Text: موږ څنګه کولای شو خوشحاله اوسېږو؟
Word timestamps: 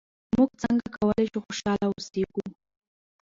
موږ 0.37 0.49
څنګه 0.63 0.87
کولای 0.95 1.25
شو 1.31 1.39
خوشحاله 1.45 1.85
اوسېږو؟ 1.89 2.43